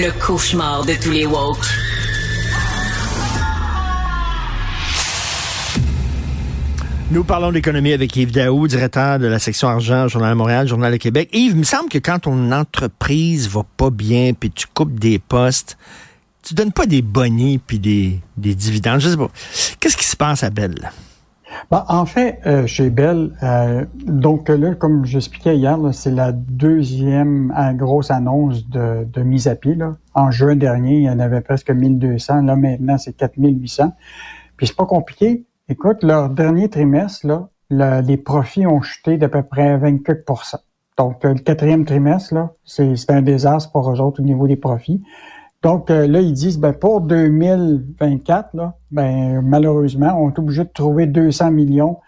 Le 0.00 0.12
cauchemar 0.24 0.84
de 0.84 0.94
tous 0.94 1.10
les 1.10 1.26
woke. 1.26 1.58
Nous 7.10 7.24
parlons 7.24 7.50
d'économie 7.50 7.92
avec 7.92 8.14
Yves 8.14 8.30
Daou, 8.30 8.68
directeur 8.68 9.18
de 9.18 9.26
la 9.26 9.40
section 9.40 9.66
argent, 9.66 10.06
Journal 10.06 10.30
de 10.30 10.36
Montréal, 10.36 10.68
Journal 10.68 10.92
de 10.92 10.98
Québec. 10.98 11.30
Yves, 11.32 11.50
il 11.50 11.58
me 11.58 11.64
semble 11.64 11.88
que 11.88 11.98
quand 11.98 12.20
ton 12.20 12.52
entreprise 12.52 13.48
va 13.48 13.64
pas 13.76 13.90
bien, 13.90 14.34
puis 14.38 14.52
tu 14.52 14.68
coupes 14.72 15.00
des 15.00 15.18
postes, 15.18 15.76
tu 16.44 16.54
donnes 16.54 16.70
pas 16.70 16.86
des 16.86 17.02
bonnets 17.02 17.58
puis 17.66 17.80
des, 17.80 18.20
des 18.36 18.54
dividendes. 18.54 19.00
Je 19.00 19.08
sais 19.08 19.16
pas. 19.16 19.32
Qu'est-ce 19.80 19.96
qui 19.96 20.06
se 20.06 20.16
passe 20.16 20.44
à 20.44 20.50
Bell? 20.50 20.92
Ben, 21.70 21.84
en 21.88 22.06
fait, 22.06 22.40
euh, 22.46 22.66
chez 22.66 22.90
Bell, 22.90 23.32
euh, 23.42 23.84
donc 24.04 24.48
là, 24.48 24.74
comme 24.74 25.04
j'expliquais 25.04 25.56
hier, 25.56 25.78
c'est 25.92 26.10
la 26.10 26.32
deuxième 26.32 27.52
euh, 27.58 27.72
grosse 27.72 28.10
annonce 28.10 28.68
de, 28.68 29.04
de, 29.04 29.22
mise 29.22 29.48
à 29.48 29.54
pied. 29.54 29.74
Là. 29.74 29.96
En 30.14 30.30
juin 30.30 30.56
dernier, 30.56 30.96
il 30.96 31.02
y 31.02 31.10
en 31.10 31.18
avait 31.18 31.40
presque 31.40 31.70
1200. 31.70 32.42
Là, 32.42 32.56
maintenant, 32.56 32.98
c'est 32.98 33.12
4800. 33.12 33.92
Puis 34.56 34.66
c'est 34.66 34.76
pas 34.76 34.86
compliqué. 34.86 35.44
Écoute, 35.68 36.02
leur 36.02 36.30
dernier 36.30 36.68
trimestre, 36.68 37.26
là, 37.70 38.00
les 38.00 38.16
profits 38.16 38.66
ont 38.66 38.80
chuté 38.80 39.18
d'à 39.18 39.28
peu 39.28 39.42
près 39.42 39.76
24% 39.76 40.56
Donc, 40.96 41.22
le 41.22 41.34
quatrième 41.34 41.84
trimestre, 41.84 42.34
là, 42.34 42.52
c'est 42.64 43.10
un 43.10 43.20
désastre 43.20 43.70
pour 43.72 43.92
eux 43.92 44.00
autres 44.00 44.20
au 44.20 44.24
niveau 44.24 44.48
des 44.48 44.56
profits. 44.56 45.02
Donc, 45.62 45.90
euh, 45.90 46.06
là, 46.06 46.20
ils 46.20 46.32
disent, 46.32 46.58
ben, 46.58 46.72
pour 46.72 47.00
2024, 47.00 48.54
là, 48.54 48.74
ben, 48.90 49.40
malheureusement, 49.42 50.14
on 50.16 50.30
est 50.30 50.38
obligé 50.38 50.64
de 50.64 50.70
trouver 50.70 51.06
200 51.06 51.50
millions 51.50 51.98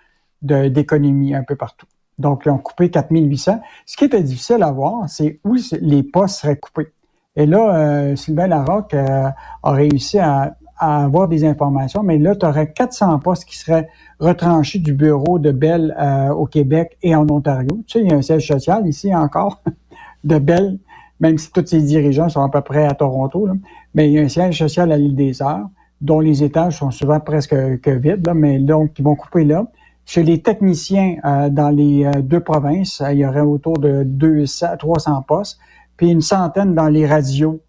d'économies 0.43 1.35
un 1.35 1.43
peu 1.43 1.57
partout. 1.57 1.87
Donc, 2.19 2.43
ils 2.47 2.51
ont 2.51 2.59
coupé 2.59 2.91
4800. 2.91 3.61
Ce 3.85 3.97
qui 3.97 4.05
était 4.05 4.23
difficile 4.23 4.63
à 4.63 4.71
voir, 4.71 5.09
c'est 5.09 5.41
où 5.45 5.57
les 5.81 6.03
postes 6.03 6.41
seraient 6.41 6.57
coupés. 6.57 6.93
Et 7.37 7.47
là, 7.47 7.75
euh, 7.75 8.17
Sylvain 8.17 8.47
Larocque 8.47 8.95
euh, 8.95 9.29
a 9.63 9.73
réussi 9.73 10.19
à 10.19 10.57
à 10.81 11.05
avoir 11.05 11.29
des 11.29 11.45
informations, 11.45 12.03
mais 12.03 12.17
là, 12.17 12.35
tu 12.35 12.47
aurais 12.47 12.73
400 12.73 13.19
postes 13.19 13.45
qui 13.45 13.59
seraient 13.59 13.89
retranchés 14.19 14.79
du 14.79 14.95
bureau 14.95 15.39
de 15.39 15.53
Bell 15.53 15.95
euh, 16.01 16.31
au 16.31 16.47
Québec 16.47 16.97
et 17.03 17.15
en 17.15 17.29
Ontario. 17.31 17.69
Tu 17.87 17.99
sais, 17.99 18.05
il 18.05 18.11
y 18.11 18.15
a 18.15 18.17
un 18.17 18.23
siège 18.23 18.49
social 18.49 18.89
ici 18.89 19.15
encore 19.15 19.63
de 20.25 20.39
Bell, 20.39 20.79
même 21.21 21.39
si 21.39 21.53
tous 21.53 21.67
ses 21.67 21.83
dirigeants 21.83 22.29
sont 22.29 22.43
à 22.43 22.49
peu 22.49 22.61
près 22.61 22.87
à 22.87 22.95
Toronto, 22.95 23.49
mais 23.95 24.09
il 24.09 24.13
y 24.15 24.19
a 24.19 24.23
un 24.23 24.29
siège 24.29 24.59
social 24.59 24.91
à 24.93 24.97
l'île 24.97 25.15
des 25.15 25.43
Arts, 25.43 25.69
dont 26.01 26.21
les 26.21 26.43
étages 26.43 26.79
sont 26.79 26.91
souvent 26.91 27.21
presque 27.21 27.55
que 27.81 27.91
vides, 27.91 28.27
là, 28.27 28.35
mais 28.35 28.59
donc 28.59 28.99
ils 28.99 29.05
vont 29.05 29.15
couper 29.15 29.45
là. 29.45 29.67
Chez 30.07 30.23
les 30.23 30.43
techniciens 30.43 31.17
euh, 31.25 31.51
dans 31.51 31.69
les 31.69 32.05
euh, 32.05 32.23
deux 32.23 32.41
provinces, 32.41 33.03
il 33.13 33.19
y 33.19 33.27
aurait 33.27 33.43
autour 33.43 33.79
de 33.79 34.03
200, 34.03 34.79
300 34.79 35.23
postes, 35.29 35.59
puis 35.97 36.11
une 36.11 36.23
centaine 36.23 36.75
dans 36.75 36.89
les 36.89 37.07
radios 37.07 37.61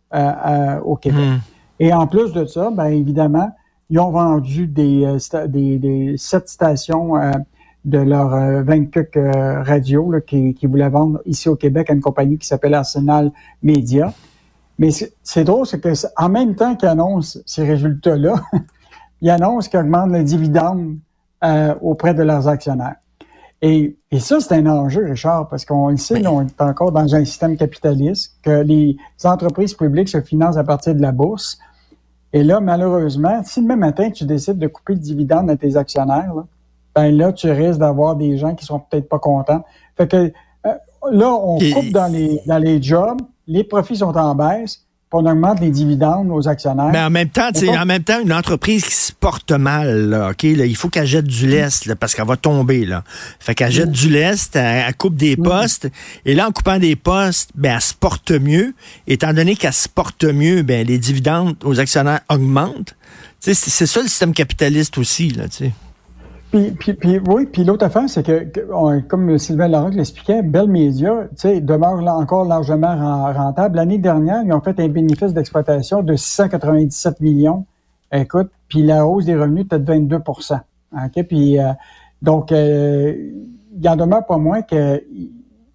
au 0.84 0.98
Québec. 0.98 1.22
Hmm. 1.22 1.38
Et 1.80 1.94
en 1.94 2.06
plus 2.06 2.34
de 2.34 2.46
ça, 2.46 2.70
bien 2.70 2.88
évidemment, 2.88 3.50
ils 3.92 4.00
ont 4.00 4.10
vendu 4.10 4.68
des, 4.68 5.04
euh, 5.06 5.48
des, 5.48 5.78
des 5.78 6.16
sept 6.18 6.48
stations 6.48 7.18
euh, 7.18 7.32
de 7.86 7.98
leur 7.98 8.34
euh, 8.34 8.64
24 8.64 9.18
euh, 9.18 9.64
radio 9.64 10.14
qui, 10.26 10.54
qui 10.54 10.68
voulaient 10.68 10.90
vendre 10.90 11.22
ici 11.26 11.50
au 11.50 11.56
Québec 11.56 11.90
à 11.90 11.94
une 11.94 12.02
compagnie 12.02 12.38
qui 12.38 12.48
s'appelle 12.48 12.74
Arsenal 12.74 13.32
Media. 13.64 14.14
Mais 14.78 14.90
c'est 15.24 15.44
drôle, 15.44 15.66
c'est 15.66 15.80
que 15.80 15.94
en 16.18 16.30
même 16.30 16.56
temps 16.56 16.76
qu'ils 16.76 16.90
annoncent 16.90 17.40
ces 17.46 17.64
résultats-là, 17.64 18.36
ils 19.22 19.30
annoncent 19.30 19.70
qu'ils 19.70 19.80
augmentent 19.80 20.12
le 20.12 20.24
dividende 20.24 20.98
auprès 21.82 22.14
de 22.14 22.22
leurs 22.22 22.48
actionnaires. 22.48 22.98
Et, 23.64 23.98
et 24.10 24.20
ça, 24.20 24.40
c'est 24.40 24.56
un 24.56 24.66
enjeu, 24.66 25.06
Richard, 25.06 25.48
parce 25.48 25.66
qu'on 25.66 25.90
le 25.90 25.98
sait, 25.98 26.26
on 26.26 26.42
est 26.42 26.62
encore 26.62 26.92
dans 26.92 27.16
un 27.16 27.26
système 27.26 27.58
capitaliste, 27.58 28.36
que 28.42 28.62
les 28.64 28.98
entreprises 29.24 29.76
publiques 29.76 30.10
se 30.10 30.22
financent 30.22 30.58
à 30.58 30.64
partir 30.64 30.96
de 30.96 31.02
la 31.02 31.12
bourse. 31.12 31.60
Et 32.34 32.44
là, 32.44 32.60
malheureusement, 32.60 33.42
si 33.44 33.62
le 33.62 33.68
même 33.68 33.80
matin, 33.80 34.10
tu 34.10 34.26
décides 34.26 34.58
de 34.58 34.68
couper 34.68 34.94
le 34.94 35.00
dividende 35.00 35.50
à 35.50 35.58
tes 35.58 35.78
actionnaires, 35.78 36.34
là, 36.34 36.46
ben 36.96 37.16
là, 37.16 37.32
tu 37.32 37.50
risques 37.50 37.80
d'avoir 37.80 38.16
des 38.16 38.38
gens 38.38 38.56
qui 38.56 38.66
sont 38.66 38.80
peut-être 38.80 39.08
pas 39.08 39.20
contents. 39.20 39.64
Fait 39.98 40.08
que 40.08 40.18
euh, 40.18 40.74
là, 41.12 41.34
on 41.34 41.58
coupe 41.58 41.92
dans 41.92 42.12
les, 42.12 42.42
dans 42.46 42.58
les 42.58 42.82
jobs, 42.82 43.22
les 43.48 43.64
profits 43.64 43.98
sont 43.98 44.16
en 44.18 44.36
baisse, 44.36 44.86
on 45.14 45.26
augmente 45.26 45.60
les 45.60 45.72
dividendes 45.72 46.32
aux 46.32 46.48
actionnaires. 46.48 46.92
Mais 46.92 47.02
en 47.02 47.10
même 47.10 47.30
temps, 47.30 47.50
en 47.52 47.86
même 47.86 48.04
temps, 48.04 48.22
une 48.22 48.32
entreprise 48.32 48.86
qui 48.86 48.94
se 48.94 49.12
porte 49.12 49.52
mal, 49.52 50.10
là, 50.10 50.30
OK, 50.30 50.44
là, 50.44 50.66
il 50.66 50.76
faut 50.76 50.90
qu'elle 50.90 51.06
jette 51.06 51.26
du 51.26 51.48
lest 51.48 51.86
là, 51.86 51.96
parce 51.96 52.16
qu'elle 52.16 52.28
va 52.28 52.38
tomber. 52.38 52.86
Là. 52.86 53.04
Fait 53.40 53.54
qu'elle 53.54 53.72
jette 53.72 53.92
du 53.92 54.10
lest, 54.10 54.56
elle, 54.56 54.94
coupe 54.96 55.16
des 55.16 55.36
postes. 55.36 55.90
Et 56.26 56.34
là, 56.34 56.48
en 56.48 56.52
coupant 56.52 56.80
des 56.80 56.96
postes, 56.96 57.52
ben, 57.56 57.76
elle 57.76 57.82
se 57.82 57.94
porte 57.94 58.32
mieux. 58.32 58.74
Étant 59.06 59.34
donné 59.34 59.56
qu'elle 59.56 59.74
se 59.74 59.90
porte 59.90 60.24
mieux, 60.24 60.62
ben, 60.62 60.88
les 60.88 60.98
dividendes 60.98 61.56
aux 61.64 61.80
actionnaires 61.80 62.22
augmentent. 62.30 62.96
C'est 63.40 63.54
ça 63.56 64.02
le 64.02 64.08
système 64.08 64.34
capitaliste 64.34 64.98
aussi. 64.98 65.30
Là, 65.30 65.46
sais. 65.50 65.72
Puis, 66.52 66.72
puis, 66.72 66.94
puis, 66.94 67.20
oui, 67.20 67.46
puis 67.46 67.64
l'autre 67.64 67.86
affaire, 67.86 68.10
c'est 68.10 68.24
que, 68.24 69.02
comme 69.08 69.38
Sylvain 69.38 69.70
Larocque 69.70 69.94
l'expliquait, 69.94 70.42
Bell 70.42 70.68
Media, 70.68 71.28
demeure 71.44 72.02
là 72.02 72.14
encore 72.16 72.44
largement 72.44 72.94
rentable. 73.32 73.78
L'année 73.78 73.98
dernière, 73.98 74.44
ils 74.44 74.52
ont 74.52 74.60
fait 74.60 74.78
un 74.82 74.90
bénéfice 74.90 75.34
d'exploitation 75.34 76.04
de 76.04 76.16
697 76.18 77.22
millions. 77.22 77.66
Écoute, 78.12 78.50
puis 78.68 78.84
la 78.84 79.08
hausse 79.08 79.26
des 79.26 79.36
revenus 79.36 79.64
était 79.64 79.80
de 79.80 79.86
22 79.86 80.18
OK? 80.18 81.24
Puis, 81.28 81.58
euh, 81.58 81.72
donc, 82.22 82.52
euh, 82.52 83.16
il 83.74 83.90
en 83.90 83.96
demeure 83.96 84.26
pas 84.26 84.38
moins 84.38 84.62
que 84.62 85.02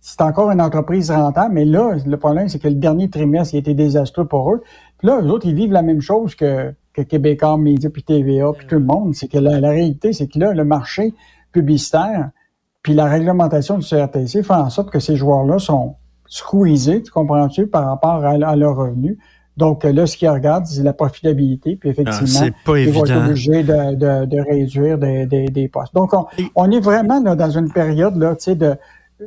c'est 0.01 0.21
encore 0.21 0.51
une 0.51 0.61
entreprise 0.61 1.11
rentable, 1.11 1.55
mais 1.55 1.65
là, 1.65 1.97
le 2.05 2.17
problème, 2.19 2.49
c'est 2.49 2.59
que 2.59 2.69
le 2.69 2.75
dernier 2.75 3.09
trimestre, 3.09 3.55
il 3.55 3.57
a 3.57 3.61
été 3.61 3.73
désastreux 3.73 4.27
pour 4.27 4.53
eux. 4.53 4.63
Puis 4.99 5.09
là, 5.09 5.21
eux 5.23 5.31
autres, 5.31 5.47
ils 5.47 5.55
vivent 5.55 5.73
la 5.73 5.83
même 5.83 6.03
chose 6.03 6.35
que 6.35 6.75
que 6.97 7.03
Québécois 7.03 7.59
Média, 7.59 7.91
puis 7.91 8.03
TVA, 8.03 8.53
puis 8.57 8.67
tout 8.67 8.77
le 8.77 8.85
monde. 8.85 9.15
C'est 9.15 9.29
que 9.29 9.39
la, 9.39 9.69
réalité, 9.69 10.13
c'est 10.13 10.27
que 10.27 10.39
là, 10.39 10.53
le 10.53 10.65
marché 10.65 11.15
publicitaire, 11.53 12.31
puis 12.83 12.95
la 12.95 13.07
réglementation 13.07 13.79
du 13.79 13.87
CRTC 13.87 14.43
fait 14.43 14.55
en 14.55 14.71
sorte 14.71 14.91
que 14.91 15.01
ces 15.01 15.17
joueurs-là 15.17 15.59
sont 15.59 15.97
squeezés, 16.27 17.03
tu 17.03 17.11
comprends-tu, 17.11 17.67
par 17.67 17.87
rapport 17.87 18.25
à, 18.25 18.57
leurs 18.57 18.77
revenus. 18.77 19.19
Donc 19.57 19.85
là, 19.85 20.07
ce 20.07 20.17
qu'ils 20.17 20.29
regardent, 20.29 20.67
c'est 20.67 20.83
la 20.83 20.93
profitabilité, 20.93 21.77
puis 21.77 21.91
effectivement, 21.91 22.51
ah, 22.67 22.79
ils 22.79 22.91
vont 22.91 23.05
être 23.05 23.17
obligés 23.17 23.63
de, 23.63 24.51
réduire 24.51 24.99
des, 24.99 25.71
postes. 25.73 25.95
Donc, 25.95 26.13
on, 26.55 26.71
est 26.71 26.81
vraiment 26.81 27.21
dans 27.21 27.51
une 27.51 27.71
période, 27.73 28.17
là, 28.17 28.35
tu 28.37 28.45
sais, 28.45 28.55
de, 28.55 28.77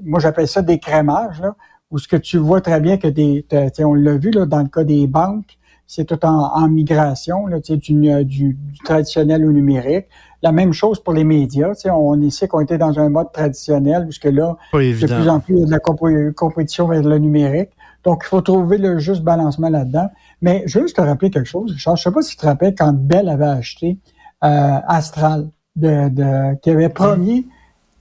moi 0.03 0.19
j'appelle 0.19 0.47
ça 0.47 0.61
des 0.61 0.79
crémages, 0.79 1.41
là, 1.41 1.55
où 1.89 1.97
ce 1.97 2.07
que 2.07 2.15
tu 2.15 2.37
vois 2.37 2.61
très 2.61 2.79
bien 2.79 2.97
que 2.97 3.07
des, 3.07 3.45
on 3.79 3.93
l'a 3.93 4.17
vu 4.17 4.29
là, 4.31 4.45
dans 4.45 4.59
le 4.59 4.67
cas 4.67 4.83
des 4.83 5.07
banques, 5.07 5.57
c'est 5.89 6.05
tout 6.05 6.23
en, 6.23 6.67
migration, 6.67 7.47
là, 7.47 7.59
du, 7.59 7.75
du, 7.77 8.23
du, 8.23 8.57
traditionnel 8.85 9.43
au 9.43 9.51
numérique. 9.51 10.05
La 10.43 10.51
même 10.51 10.71
chose 10.71 10.99
pour 10.99 11.13
les 11.13 11.23
médias. 11.23 11.71
On 11.85 12.21
ici 12.21 12.47
qu'on 12.47 12.59
était 12.59 12.77
dans 12.77 12.99
un 12.99 13.09
mode 13.09 13.31
traditionnel, 13.31 14.03
puisque 14.03 14.25
là, 14.25 14.55
de 14.71 15.07
plus 15.07 15.27
en 15.27 15.39
plus, 15.39 15.55
il 15.55 15.59
y 15.61 15.63
a 15.63 15.65
de 15.65 15.71
la 15.71 16.31
compétition 16.31 16.87
vers 16.87 17.01
le 17.01 17.17
numérique. 17.17 17.71
Donc, 18.03 18.21
il 18.23 18.27
faut 18.27 18.41
trouver 18.41 18.77
le 18.77 18.99
juste 18.99 19.23
balancement 19.23 19.69
là-dedans. 19.69 20.11
Mais 20.43 20.61
juste 20.67 20.95
te 20.95 21.01
rappeler 21.01 21.31
quelque 21.31 21.49
chose, 21.49 21.71
Richard. 21.71 21.95
Je 21.95 22.03
sais 22.03 22.11
pas 22.11 22.21
si 22.21 22.35
tu 22.35 22.37
te 22.37 22.45
rappelles 22.45 22.75
quand 22.77 22.93
Bell 22.93 23.27
avait 23.27 23.45
acheté 23.45 23.97
euh, 24.43 24.77
Astral, 24.87 25.49
de, 25.75 26.09
de, 26.09 26.55
qui 26.61 26.69
avait 26.69 26.89
promis 26.89 27.47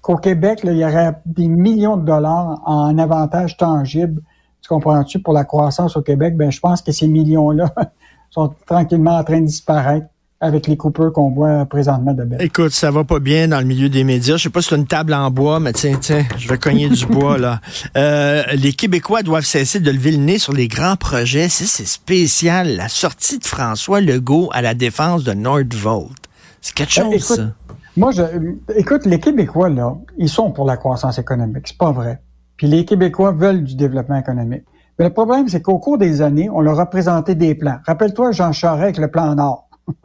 qu'au 0.02 0.16
Québec, 0.16 0.62
là, 0.62 0.72
il 0.72 0.78
y 0.78 0.84
aurait 0.84 1.14
des 1.24 1.48
millions 1.48 1.96
de 1.96 2.04
dollars 2.04 2.60
en 2.66 2.98
avantages 2.98 3.56
tangibles 3.56 4.20
tu 4.62 4.68
comprends-tu, 4.68 5.20
pour 5.20 5.32
la 5.32 5.44
croissance 5.44 5.96
au 5.96 6.02
Québec, 6.02 6.36
ben, 6.36 6.50
je 6.50 6.60
pense 6.60 6.82
que 6.82 6.92
ces 6.92 7.08
millions-là 7.08 7.72
sont 8.30 8.52
tranquillement 8.66 9.16
en 9.16 9.24
train 9.24 9.40
de 9.40 9.46
disparaître 9.46 10.06
avec 10.40 10.68
les 10.68 10.76
coupeurs 10.76 11.12
qu'on 11.12 11.30
voit 11.30 11.64
présentement 11.66 12.12
de 12.12 12.22
Bell. 12.22 12.40
Écoute, 12.40 12.70
ça 12.70 12.90
va 12.90 13.02
pas 13.02 13.18
bien 13.18 13.48
dans 13.48 13.58
le 13.58 13.66
milieu 13.66 13.88
des 13.88 14.04
médias. 14.04 14.36
Je 14.36 14.44
sais 14.44 14.50
pas 14.50 14.62
si 14.62 14.68
c'est 14.68 14.76
une 14.76 14.86
table 14.86 15.12
en 15.12 15.30
bois, 15.30 15.58
mais 15.58 15.72
tiens, 15.72 15.98
tiens, 16.00 16.24
je 16.36 16.48
vais 16.48 16.58
cogner 16.58 16.88
du 16.88 17.06
bois, 17.10 17.38
là. 17.38 17.60
Euh, 17.96 18.44
les 18.54 18.72
Québécois 18.72 19.22
doivent 19.22 19.44
cesser 19.44 19.80
de 19.80 19.90
lever 19.90 20.12
le 20.12 20.18
nez 20.18 20.38
sur 20.38 20.52
les 20.52 20.68
grands 20.68 20.96
projets. 20.96 21.48
C'est 21.48 21.86
spécial. 21.86 22.76
La 22.76 22.88
sortie 22.88 23.38
de 23.38 23.44
François 23.44 24.00
Legault 24.00 24.48
à 24.52 24.62
la 24.62 24.74
défense 24.74 25.24
de 25.24 25.32
Nordvolt. 25.32 26.12
C'est 26.60 26.74
quelque 26.74 27.00
ben, 27.00 27.18
chose, 27.18 27.52
Moi, 27.96 28.12
je, 28.12 28.22
écoute, 28.76 29.06
les 29.06 29.18
Québécois, 29.18 29.70
là, 29.70 29.96
ils 30.18 30.28
sont 30.28 30.52
pour 30.52 30.66
la 30.66 30.76
croissance 30.76 31.18
économique. 31.18 31.66
C'est 31.66 31.78
pas 31.78 31.90
vrai. 31.90 32.20
Puis 32.58 32.66
les 32.66 32.84
Québécois 32.84 33.32
veulent 33.32 33.64
du 33.64 33.76
développement 33.76 34.16
économique. 34.16 34.64
Mais 34.98 35.06
le 35.06 35.12
problème, 35.12 35.48
c'est 35.48 35.62
qu'au 35.62 35.78
cours 35.78 35.96
des 35.96 36.20
années, 36.20 36.50
on 36.50 36.60
leur 36.60 36.78
a 36.80 36.90
présenté 36.90 37.36
des 37.36 37.54
plans. 37.54 37.78
Rappelle-toi 37.86 38.32
Jean 38.32 38.52
Charest 38.52 38.82
avec 38.82 38.98
le 38.98 39.08
plan 39.10 39.34
Nord. 39.36 39.70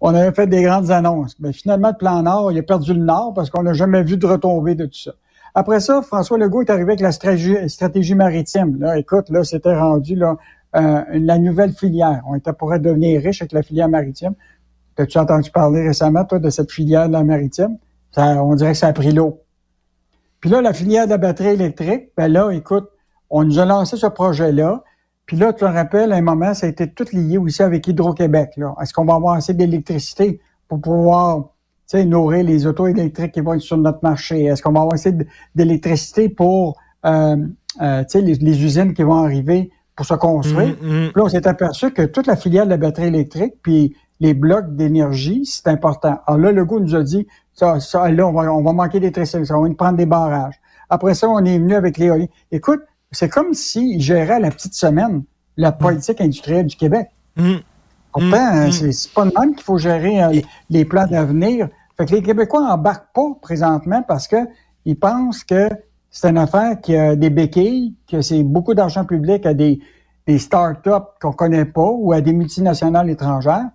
on 0.00 0.14
avait 0.14 0.32
fait 0.32 0.46
des 0.46 0.62
grandes 0.62 0.90
annonces. 0.90 1.34
Mais 1.40 1.54
finalement, 1.54 1.88
le 1.88 1.96
plan 1.96 2.22
Nord, 2.22 2.52
il 2.52 2.58
a 2.58 2.62
perdu 2.62 2.92
le 2.92 3.00
Nord 3.00 3.32
parce 3.34 3.48
qu'on 3.48 3.62
n'a 3.62 3.72
jamais 3.72 4.02
vu 4.02 4.18
de 4.18 4.26
retombée 4.26 4.74
de 4.74 4.84
tout 4.84 4.98
ça. 4.98 5.12
Après 5.54 5.80
ça, 5.80 6.02
François 6.02 6.36
Legault 6.36 6.62
est 6.62 6.70
arrivé 6.70 6.92
avec 6.92 7.00
la 7.00 7.12
stratégie, 7.12 8.14
maritime. 8.14 8.78
Là, 8.78 8.98
écoute, 8.98 9.30
là, 9.30 9.42
c'était 9.42 9.74
rendu 9.74 10.16
là, 10.16 10.36
euh, 10.76 11.02
la 11.12 11.38
nouvelle 11.38 11.72
filière. 11.72 12.22
On 12.28 12.34
était 12.34 12.52
pourrait 12.52 12.80
devenir 12.80 13.22
riche 13.22 13.40
avec 13.40 13.52
la 13.52 13.62
filière 13.62 13.88
maritime. 13.88 14.34
As-tu 14.98 15.16
entendu 15.16 15.50
parler 15.50 15.86
récemment, 15.86 16.24
toi, 16.24 16.40
de 16.40 16.50
cette 16.50 16.70
filière 16.70 17.08
de 17.08 17.14
la 17.14 17.24
maritime? 17.24 17.78
on 18.16 18.54
dirait 18.54 18.72
que 18.72 18.78
ça 18.78 18.88
a 18.88 18.92
pris 18.92 19.10
l'eau. 19.10 19.43
Puis 20.44 20.50
là, 20.50 20.60
la 20.60 20.74
filière 20.74 21.06
de 21.06 21.12
la 21.12 21.16
batterie 21.16 21.54
électrique, 21.54 22.10
ben 22.18 22.28
là, 22.28 22.50
écoute, 22.50 22.90
on 23.30 23.44
nous 23.44 23.58
a 23.58 23.64
lancé 23.64 23.96
ce 23.96 24.06
projet-là. 24.06 24.84
Puis 25.24 25.38
là, 25.38 25.54
tu 25.54 25.60
te 25.60 25.64
rappelles, 25.64 26.12
à 26.12 26.16
un 26.16 26.20
moment, 26.20 26.52
ça 26.52 26.66
a 26.66 26.68
été 26.68 26.86
tout 26.86 27.06
lié 27.14 27.38
aussi 27.38 27.62
avec 27.62 27.88
Hydro-Québec. 27.88 28.50
Est-ce 28.82 28.92
qu'on 28.92 29.06
va 29.06 29.14
avoir 29.14 29.36
assez 29.36 29.54
d'électricité 29.54 30.40
pour 30.68 30.82
pouvoir 30.82 31.46
nourrir 31.94 32.44
les 32.44 32.66
autos 32.66 32.86
électriques 32.86 33.32
qui 33.32 33.40
vont 33.40 33.54
être 33.54 33.62
sur 33.62 33.78
notre 33.78 34.00
marché? 34.02 34.44
Est-ce 34.44 34.62
qu'on 34.62 34.72
va 34.72 34.80
avoir 34.80 34.92
assez 34.92 35.16
d'électricité 35.54 36.28
pour 36.28 36.76
euh, 37.06 37.36
euh, 37.80 38.04
les, 38.12 38.34
les, 38.34 38.64
usines 38.64 38.92
qui 38.92 39.02
vont 39.02 39.24
arriver 39.24 39.70
pour 39.96 40.04
se 40.04 40.12
construire? 40.12 40.76
Mm, 40.82 41.06
mm. 41.06 41.08
Puis 41.08 41.12
là, 41.16 41.22
on 41.24 41.28
s'est 41.30 41.48
aperçu 41.48 41.90
que 41.90 42.02
toute 42.02 42.26
la 42.26 42.36
filière 42.36 42.66
de 42.66 42.70
la 42.70 42.76
batterie 42.76 43.06
électrique, 43.06 43.54
puis 43.62 43.96
les 44.20 44.34
blocs 44.34 44.76
d'énergie, 44.76 45.46
c'est 45.46 45.68
important. 45.68 46.18
Alors 46.26 46.38
là, 46.38 46.52
le 46.52 46.66
goût 46.66 46.80
nous 46.80 46.94
a 46.94 47.02
dit, 47.02 47.26
ça, 47.54 47.80
ça 47.80 48.10
là, 48.10 48.26
on 48.26 48.32
va, 48.32 48.52
on 48.52 48.62
va 48.62 48.72
manquer 48.72 49.00
d'électricité, 49.00 49.52
on 49.52 49.62
va 49.62 49.74
prendre 49.74 49.96
des 49.96 50.06
barrages. 50.06 50.60
Après 50.90 51.14
ça, 51.14 51.28
on 51.28 51.44
est 51.44 51.58
venu 51.58 51.74
avec 51.74 51.96
l'éolien. 51.96 52.26
Écoute, 52.52 52.82
c'est 53.10 53.28
comme 53.28 53.54
s'ils 53.54 54.00
géraient 54.00 54.40
la 54.40 54.50
petite 54.50 54.74
semaine 54.74 55.22
la 55.56 55.70
mm. 55.70 55.78
politique 55.78 56.20
industrielle 56.20 56.66
du 56.66 56.76
Québec. 56.76 57.08
Mmh. 57.36 57.54
Pourtant, 58.12 58.70
c'est 58.70 59.12
pas 59.12 59.24
de 59.24 59.32
même 59.38 59.54
qu'il 59.54 59.64
faut 59.64 59.78
gérer 59.78 60.22
euh, 60.22 60.40
les 60.70 60.84
plans 60.84 61.06
d'avenir. 61.06 61.68
Fait 61.96 62.06
que 62.06 62.14
les 62.14 62.22
Québécois 62.22 62.60
n'embarquent 62.60 63.12
pas 63.12 63.28
présentement 63.42 64.02
parce 64.06 64.28
que 64.28 64.36
ils 64.84 64.98
pensent 64.98 65.42
que 65.42 65.68
c'est 66.10 66.28
une 66.28 66.38
affaire 66.38 66.80
qui 66.80 66.96
a 66.96 67.16
des 67.16 67.30
béquilles, 67.30 67.94
que 68.08 68.20
c'est 68.20 68.44
beaucoup 68.44 68.74
d'argent 68.74 69.04
public 69.04 69.46
à 69.46 69.54
des, 69.54 69.80
des 70.28 70.38
start-up 70.38 71.06
qu'on 71.20 71.32
connaît 71.32 71.64
pas 71.64 71.90
ou 71.90 72.12
à 72.12 72.20
des 72.20 72.32
multinationales 72.32 73.10
étrangères. 73.10 73.66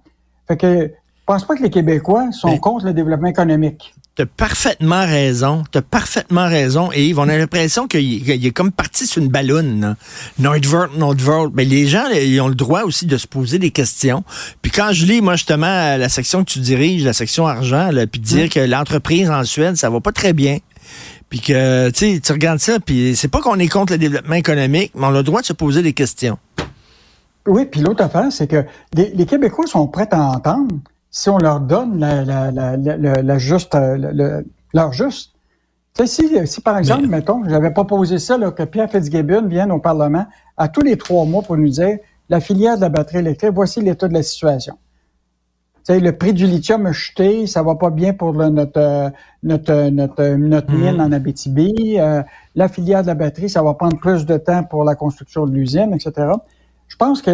Fait 0.48 0.56
que 0.56 0.92
pense 1.30 1.46
pas 1.46 1.56
que 1.56 1.62
les 1.62 1.70
Québécois 1.70 2.32
sont 2.32 2.58
contre 2.58 2.86
le 2.86 2.94
développement 2.94 3.28
économique? 3.28 3.94
T'as 4.16 4.26
parfaitement 4.26 5.06
raison. 5.06 5.64
T'as 5.72 5.84
parfaitement 5.84 6.48
raison. 6.48 6.90
Et 6.92 7.06
Yves, 7.06 7.20
on 7.20 7.30
a 7.30 7.38
l'impression 7.38 7.88
qu'il 7.88 8.28
est 8.32 8.52
comme 8.52 8.72
parti 8.72 9.06
sur 9.06 9.22
une 9.22 9.30
ballonne. 9.30 9.96
Nordvolt, 10.40 10.98
Nordvolt. 10.98 11.52
Mais 11.54 11.66
les 11.66 11.86
gens, 11.86 12.06
ils 12.10 12.42
ont 12.42 12.48
le 12.48 12.56
droit 12.56 12.82
aussi 12.82 13.06
de 13.06 13.16
se 13.16 13.28
poser 13.28 13.60
des 13.60 13.70
questions. 13.70 14.24
Puis 14.64 14.72
quand 14.72 14.92
je 14.92 15.06
lis, 15.06 15.22
moi, 15.22 15.36
justement, 15.36 15.98
la 15.98 16.10
section 16.10 16.44
que 16.44 16.50
tu 16.50 16.62
diriges, 16.62 17.06
la 17.06 17.14
section 17.14 17.46
argent, 17.46 17.92
là, 17.92 18.08
puis 18.08 18.20
dire 18.20 18.50
que 18.50 18.60
l'entreprise 18.60 19.30
en 19.30 19.44
Suède, 19.44 19.78
ça 19.78 19.92
va 19.92 20.00
pas 20.00 20.12
très 20.12 20.34
bien. 20.34 20.58
Puis 21.30 21.42
que, 21.42 21.92
tu 21.92 22.16
sais, 22.16 22.20
tu 22.20 22.32
regardes 22.32 22.58
ça, 22.58 22.80
puis 22.80 23.16
c'est 23.16 23.28
pas 23.28 23.40
qu'on 23.40 23.60
est 23.60 23.68
contre 23.68 23.94
le 23.94 24.00
développement 24.00 24.36
économique, 24.36 24.94
mais 24.96 25.06
on 25.06 25.10
a 25.10 25.18
le 25.18 25.24
droit 25.24 25.42
de 25.42 25.46
se 25.46 25.54
poser 25.54 25.84
des 25.84 25.94
questions. 25.94 26.40
Oui, 27.48 27.66
puis 27.66 27.82
l'autre 27.82 28.04
affaire, 28.04 28.32
c'est 28.32 28.48
que 28.48 28.66
les, 28.94 29.28
Québécois 29.28 29.68
sont 29.68 29.88
prêts 29.88 30.08
à 30.10 30.22
entendre 30.22 30.76
si 31.12 31.30
on 31.30 31.38
leur 31.38 31.60
donne 31.60 32.00
la, 32.00 32.24
la, 32.24 32.52
la, 32.52 32.78
la 32.98 33.38
juste, 33.38 33.76
euh, 33.76 34.42
leur 34.74 34.94
juste. 34.94 35.34
Tu 35.96 36.06
sais, 36.06 36.28
si, 36.28 36.48
si 36.48 36.62
par 36.62 36.78
exemple, 36.78 37.08
mettons, 37.08 37.44
j'avais 37.48 37.72
proposé 37.72 38.20
ça, 38.20 38.38
là, 38.38 38.52
que 38.52 38.64
Pierre 38.64 38.90
Fitzgibbon 38.90 39.48
vienne 39.48 39.72
au 39.72 39.80
Parlement 39.80 40.26
à 40.56 40.68
tous 40.68 40.82
les 40.82 40.98
trois 40.98 41.26
mois 41.26 41.42
pour 41.42 41.58
nous 41.58 41.70
dire 41.70 41.98
la 42.30 42.40
filière 42.40 42.76
de 42.78 42.82
la 42.82 42.90
batterie 42.90 43.18
électrique, 43.18 43.52
voici 43.54 43.82
l'état 43.82 44.08
de 44.08 44.14
la 44.14 44.24
situation. 44.24 44.78
Tu 45.78 45.94
sais, 45.94 46.00
le 46.00 46.16
prix 46.16 46.34
du 46.34 46.46
lithium 46.46 46.86
a 46.86 46.92
chuté, 46.92 47.48
ça 47.48 47.64
va 47.64 47.76
pas 47.76 47.90
bien 47.90 48.14
pour 48.14 48.34
notre, 48.34 49.12
notre, 49.42 49.90
notre, 49.90 50.36
notre 50.36 50.72
mine 50.72 50.98
mm. 50.98 51.02
en 51.02 51.12
Abitibi. 51.12 51.98
Euh, 51.98 52.22
la 52.54 52.68
filière 52.68 53.02
de 53.02 53.08
la 53.08 53.16
batterie, 53.16 53.50
ça 53.50 53.64
va 53.64 53.74
prendre 53.74 53.98
plus 53.98 54.26
de 54.26 54.38
temps 54.38 54.64
pour 54.64 54.84
la 54.84 54.94
construction 54.94 55.48
de 55.48 55.54
l'usine, 55.54 55.94
etc. 55.94 56.28
Je 56.90 56.96
pense 56.96 57.22
que 57.22 57.32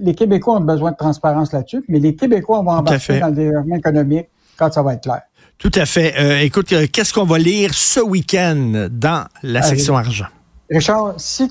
les 0.00 0.14
Québécois 0.14 0.58
ont 0.58 0.60
besoin 0.60 0.92
de 0.92 0.96
transparence 0.96 1.52
là-dessus, 1.52 1.82
mais 1.88 1.98
les 1.98 2.14
Québécois 2.14 2.62
vont 2.62 2.70
embarquer 2.70 3.18
dans 3.18 3.28
le 3.28 3.34
développement 3.34 3.76
économique 3.76 4.28
quand 4.56 4.72
ça 4.72 4.82
va 4.82 4.94
être 4.94 5.02
clair. 5.02 5.22
Tout 5.58 5.72
à 5.74 5.86
fait. 5.86 6.14
Euh, 6.18 6.40
écoute, 6.40 6.72
euh, 6.72 6.86
qu'est-ce 6.92 7.12
qu'on 7.12 7.24
va 7.24 7.38
lire 7.38 7.72
ce 7.72 8.00
week-end 8.00 8.88
dans 8.90 9.26
la 9.42 9.62
section 9.62 9.96
argent? 9.96 10.26
Richard, 10.70 11.14
si 11.18 11.48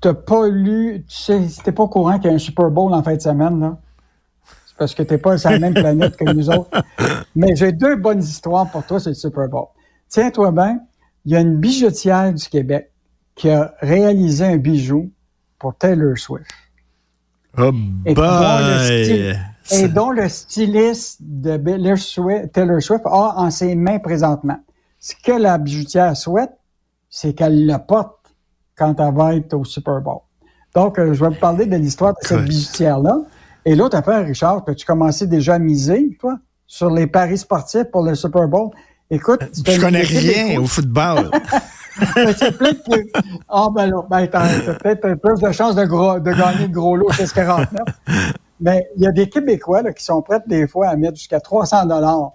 tu 0.00 0.08
n'as 0.08 0.14
pas 0.14 0.48
lu, 0.48 1.04
tu 1.08 1.16
sais, 1.16 1.48
si 1.48 1.60
t'es 1.62 1.72
pas 1.72 1.84
au 1.84 1.88
courant 1.88 2.18
qu'il 2.18 2.30
y 2.30 2.32
a 2.32 2.34
un 2.34 2.38
Super 2.38 2.70
Bowl 2.70 2.92
en 2.92 3.02
fin 3.02 3.14
de 3.14 3.20
semaine, 3.20 3.60
là, 3.60 3.78
c'est 4.66 4.76
parce 4.76 4.94
que 4.94 5.02
tu 5.02 5.12
n'es 5.12 5.18
pas 5.18 5.38
sur 5.38 5.50
la 5.50 5.58
même 5.58 5.74
planète 5.74 6.16
que 6.16 6.32
nous 6.32 6.50
autres. 6.50 6.70
Mais 7.36 7.54
j'ai 7.54 7.72
deux 7.72 7.96
bonnes 7.96 8.22
histoires 8.22 8.68
pour 8.70 8.84
toi 8.84 8.98
sur 8.98 9.10
le 9.10 9.14
Super 9.14 9.48
Bowl. 9.48 9.66
Tiens-toi 10.08 10.50
bien, 10.50 10.80
il 11.24 11.32
y 11.32 11.36
a 11.36 11.40
une 11.40 11.56
bijoutière 11.56 12.32
du 12.32 12.44
Québec 12.48 12.90
qui 13.34 13.48
a 13.48 13.74
réalisé 13.80 14.44
un 14.44 14.56
bijou 14.56 15.10
pour 15.58 15.76
Taylor 15.76 16.18
Swift. 16.18 16.50
Oh 17.58 17.70
et, 18.06 18.14
dont 18.14 18.22
le 18.22 19.32
et 19.70 19.88
dont 19.88 20.10
le 20.10 20.28
styliste 20.28 21.18
de 21.20 21.56
Taylor 22.46 22.82
Swift, 22.82 23.06
a 23.06 23.34
en 23.36 23.50
ses 23.50 23.74
mains 23.74 23.98
présentement. 23.98 24.58
Ce 24.98 25.14
que 25.22 25.32
la 25.32 25.58
bijoutière 25.58 26.16
souhaite, 26.16 26.52
c'est 27.10 27.34
qu'elle 27.34 27.66
le 27.66 27.76
porte 27.78 28.34
quand 28.76 28.98
elle 29.00 29.14
va 29.14 29.34
être 29.34 29.54
au 29.54 29.64
Super 29.64 30.00
Bowl. 30.00 30.20
Donc, 30.74 30.98
euh, 30.98 31.12
je 31.12 31.22
vais 31.22 31.30
vous 31.30 31.40
parler 31.40 31.66
de 31.66 31.76
l'histoire 31.76 32.14
de 32.14 32.26
cette 32.26 32.44
bijoutière-là. 32.44 33.18
Et 33.64 33.74
l'autre 33.74 33.96
affaire, 33.96 34.24
Richard, 34.24 34.64
as-tu 34.66 34.86
commencé 34.86 35.26
déjà 35.26 35.54
à 35.54 35.58
miser, 35.58 36.16
toi, 36.18 36.38
sur 36.66 36.90
les 36.90 37.06
paris 37.06 37.38
sportifs 37.38 37.90
pour 37.92 38.02
le 38.02 38.14
Super 38.14 38.48
Bowl? 38.48 38.70
Écoute, 39.10 39.42
je 39.52 39.78
connais 39.78 40.00
rien 40.00 40.58
au 40.58 40.66
football. 40.66 41.30
c'est 42.36 42.58
de... 42.58 43.10
Ah, 43.48 43.68
ben 43.74 43.86
là, 43.86 44.02
ben, 44.08 44.26
t'as, 44.26 44.74
peut-être 44.74 45.14
plus 45.14 45.40
de 45.40 45.52
chances 45.52 45.74
de, 45.74 45.84
de 45.84 46.30
gagner 46.30 46.66
le 46.66 46.72
gros 46.72 46.96
lot 46.96 47.10
6,49. 47.10 47.66
Mais 48.60 48.88
il 48.96 49.02
y 49.02 49.06
a 49.06 49.12
des 49.12 49.28
Québécois 49.28 49.82
là, 49.82 49.92
qui 49.92 50.04
sont 50.04 50.22
prêts 50.22 50.40
des 50.46 50.66
fois 50.66 50.88
à 50.88 50.96
mettre 50.96 51.16
jusqu'à 51.16 51.40
300 51.40 51.86
dollars 51.86 52.32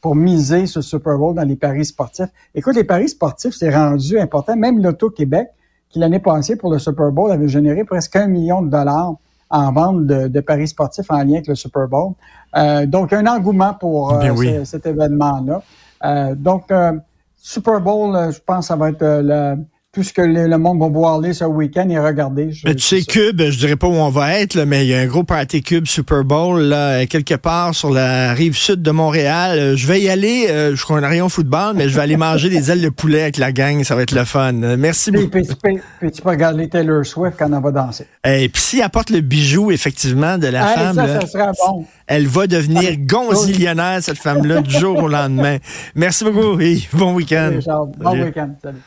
pour 0.00 0.14
miser 0.14 0.66
sur 0.66 0.80
le 0.80 0.84
Super 0.84 1.18
Bowl 1.18 1.34
dans 1.34 1.42
les 1.42 1.56
paris 1.56 1.84
sportifs. 1.84 2.28
Écoute, 2.54 2.76
les 2.76 2.84
paris 2.84 3.08
sportifs, 3.08 3.54
c'est 3.54 3.74
rendu 3.74 4.18
important. 4.18 4.56
Même 4.56 4.82
l'Auto-Québec, 4.82 5.48
qui 5.88 5.98
l'année 5.98 6.20
passée 6.20 6.56
pour 6.56 6.72
le 6.72 6.78
Super 6.78 7.10
Bowl 7.10 7.30
avait 7.30 7.48
généré 7.48 7.84
presque 7.84 8.16
un 8.16 8.26
million 8.26 8.62
de 8.62 8.70
dollars 8.70 9.14
en 9.50 9.72
vente 9.72 10.06
de, 10.06 10.40
paris 10.40 10.68
sportifs 10.68 11.10
en 11.10 11.18
lien 11.18 11.34
avec 11.34 11.48
le 11.48 11.54
Super 11.54 11.88
Bowl. 11.88 12.12
Euh, 12.56 12.86
donc, 12.86 13.12
un 13.12 13.26
engouement 13.26 13.74
pour 13.74 14.14
euh, 14.14 14.64
cet 14.64 14.86
événement-là. 14.86 15.62
Euh, 16.04 16.34
donc, 16.34 16.70
euh, 16.70 16.92
Super 17.42 17.80
Bowl, 17.80 18.14
euh, 18.14 18.30
je 18.30 18.38
pense 18.38 18.66
ça 18.68 18.76
va 18.76 18.90
être 18.90 19.02
euh, 19.02 19.56
tout 19.92 20.04
ce 20.04 20.12
que 20.12 20.22
le, 20.22 20.56
monde 20.56 20.78
va 20.78 20.88
voir 20.88 21.14
aller 21.16 21.32
ce 21.32 21.44
week-end 21.44 21.88
et 21.88 21.98
regarder. 21.98 22.50
tu 22.50 22.78
sais, 22.78 23.02
Cube, 23.02 23.42
je 23.42 23.58
dirais 23.58 23.74
pas 23.74 23.88
où 23.88 23.94
on 23.94 24.08
va 24.08 24.38
être, 24.38 24.56
mais 24.62 24.86
il 24.86 24.88
y 24.88 24.94
a 24.94 25.00
un 25.00 25.06
gros 25.06 25.24
party 25.24 25.62
Cube 25.62 25.88
Super 25.88 26.22
Bowl 26.22 26.60
là, 26.60 27.06
quelque 27.06 27.34
part 27.34 27.74
sur 27.74 27.90
la 27.90 28.32
rive 28.32 28.56
sud 28.56 28.82
de 28.82 28.90
Montréal. 28.92 29.58
Euh, 29.58 29.76
je 29.76 29.88
vais 29.88 30.00
y 30.00 30.08
aller, 30.08 30.46
je 30.48 30.80
crois 30.80 30.98
un 30.98 31.08
rayon 31.08 31.28
football, 31.28 31.74
mais 31.74 31.88
je 31.88 31.96
vais 31.96 32.02
aller 32.02 32.16
manger 32.30 32.48
des 32.48 32.70
ailes 32.70 32.82
de 32.82 32.88
poulet 32.88 33.22
avec 33.22 33.36
la 33.36 33.50
gang, 33.50 33.82
ça 33.82 33.96
va 33.96 34.02
être 34.02 34.14
le 34.14 34.24
fun. 34.24 34.52
Merci 34.52 35.10
beaucoup. 35.10 35.28
Puis, 35.28 35.46
tu 36.12 36.22
peux 36.22 36.28
regarder 36.28 36.68
Taylor 36.68 37.04
Swift 37.04 37.34
quand 37.36 37.52
elle 37.52 37.62
va 37.62 37.72
danser. 37.72 38.06
Et 38.24 38.48
puis 38.48 38.62
s'il 38.62 38.82
apporte 38.82 39.10
le 39.10 39.22
bijou, 39.22 39.72
effectivement, 39.72 40.38
de 40.38 40.46
la 40.46 40.66
femme, 40.66 40.94
ça, 40.94 41.20
ça 41.20 41.26
sera 41.26 41.52
bon. 41.66 41.84
elle 42.06 42.28
va 42.28 42.46
devenir 42.46 42.96
gonzillionnaire, 42.96 44.00
cette 44.02 44.18
femme-là, 44.18 44.60
du 44.60 44.70
jour 44.70 45.02
au 45.02 45.08
lendemain. 45.08 45.56
Merci 45.96 46.22
beaucoup 46.22 46.60
et 46.60 46.78
bon 46.92 47.14
week-end. 47.14 47.58
Bon 47.98 48.12
week-end. 48.12 48.50
Salut. 48.62 48.78